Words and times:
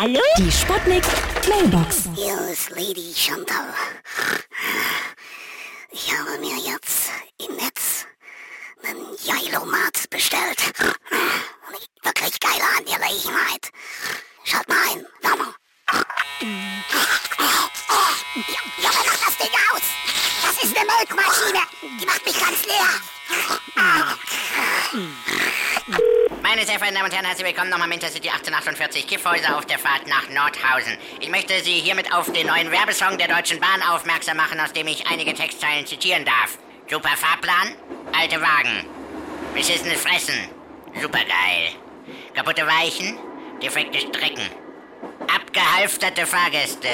Hallo? 0.00 0.18
Die 0.38 0.50
Sputnik 0.50 1.04
Mailbox. 1.46 2.08
Hier 2.14 2.40
ist 2.48 2.70
Lady 2.70 3.12
Chantal. 3.14 3.68
Ich 5.90 6.10
habe 6.10 6.38
mir 6.38 6.56
jetzt 6.56 7.10
im 7.36 7.54
Netz 7.56 8.06
einen 8.82 9.14
Jailomat 9.22 10.08
bestellt. 10.08 10.72
Wirklich 12.02 12.40
geile 12.40 12.64
Angelegenheit. 12.78 13.70
Schaut 14.44 14.66
mal 14.70 14.78
ein, 14.90 15.06
Werner. 15.20 15.54
Ja, 18.78 18.82
ja, 18.82 18.90
mach 19.04 19.26
das 19.26 19.36
Ding 19.36 19.54
aus. 19.70 19.82
Das 20.46 20.64
ist 20.64 20.74
eine 20.78 20.86
Melkmaschine. 20.86 21.60
Die 22.00 22.06
macht 22.06 22.24
mich 22.24 22.40
ganz 22.40 22.64
leer. 22.64 23.59
Meine 26.50 26.66
sehr 26.66 26.78
verehrten 26.78 26.96
Damen 26.96 27.08
und 27.08 27.14
Herren, 27.14 27.26
herzlich 27.26 27.46
willkommen 27.46 27.70
nochmal 27.70 27.86
im 27.86 27.92
Intercity 27.92 28.28
1848 28.28 29.06
Kiffhäuser 29.06 29.56
auf 29.56 29.66
der 29.66 29.78
Fahrt 29.78 30.08
nach 30.08 30.28
Nordhausen. 30.30 30.98
Ich 31.20 31.28
möchte 31.28 31.54
Sie 31.60 31.74
hiermit 31.74 32.12
auf 32.12 32.32
den 32.32 32.48
neuen 32.48 32.72
Werbesong 32.72 33.16
der 33.18 33.28
Deutschen 33.28 33.60
Bahn 33.60 33.80
aufmerksam 33.88 34.36
machen, 34.36 34.58
aus 34.58 34.72
dem 34.72 34.88
ich 34.88 35.06
einige 35.06 35.32
Textzeilen 35.32 35.86
zitieren 35.86 36.24
darf. 36.24 36.58
Super 36.90 37.10
Fahrplan, 37.10 37.76
alte 38.18 38.42
Wagen. 38.42 38.84
Beschissenes 39.54 40.00
Fressen, 40.00 40.48
supergeil. 41.00 41.70
Kaputte 42.34 42.66
Weichen, 42.66 43.16
defekte 43.62 44.00
Strecken. 44.00 44.50
Abgehalfterte 45.32 46.26
Fahrgäste, 46.26 46.88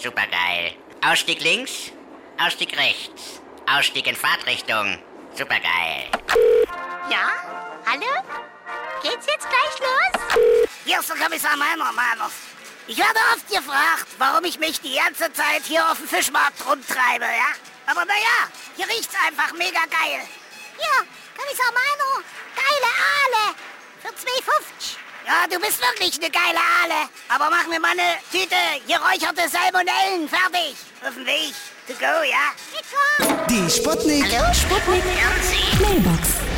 supergeil. 0.00 0.72
Ausstieg 1.06 1.42
links, 1.42 1.92
Ausstieg 2.38 2.74
rechts. 2.78 3.42
Ausstieg 3.70 4.06
in 4.06 4.16
Fahrtrichtung, 4.16 4.98
supergeil. 5.34 6.06
Ja? 7.10 7.28
Hallo? 7.86 8.19
Geht's 9.02 9.26
jetzt 9.26 9.46
gleich 9.48 9.78
los? 9.80 10.68
Hier 10.84 11.00
ist 11.00 11.08
der 11.08 11.16
Kommissar 11.16 11.56
Meiner, 11.56 11.90
Meiners. 11.92 12.32
Ich 12.86 12.98
werde 12.98 13.18
oft 13.34 13.48
gefragt, 13.48 14.06
warum 14.18 14.44
ich 14.44 14.58
mich 14.58 14.80
die 14.80 14.94
ganze 14.94 15.32
Zeit 15.32 15.62
hier 15.64 15.88
auf 15.90 15.96
dem 15.96 16.08
Fischmarkt 16.08 16.60
rumtreibe, 16.66 17.24
ja? 17.24 17.52
Aber 17.86 18.04
naja, 18.04 18.48
hier 18.76 18.86
riecht's 18.88 19.14
einfach 19.26 19.52
mega 19.54 19.80
geil. 19.88 20.20
Ja, 20.78 21.04
Kommissar 21.36 21.72
Meiner, 21.72 22.24
geile 22.54 22.90
Aale. 23.16 23.54
Für 24.02 24.08
2,50. 24.08 24.96
Ja, 25.26 25.46
du 25.48 25.58
bist 25.60 25.80
wirklich 25.80 26.18
eine 26.18 26.30
geile 26.30 26.58
Aale. 26.58 27.08
Aber 27.28 27.48
mach 27.48 27.66
mir 27.68 27.80
mal 27.80 27.92
eine 27.92 28.18
Tüte 28.30 28.56
geräucherte 28.86 29.48
Salmonellen 29.48 30.28
fertig. 30.28 30.76
Auf 31.06 31.14
dem 31.14 31.24
Weg. 31.24 31.54
To 31.86 31.94
go, 31.94 32.22
ja? 32.22 32.52
Die 33.48 33.70
Sputnik 33.70 34.26
Sputnik. 34.54 35.80
Mailbox. 35.80 36.49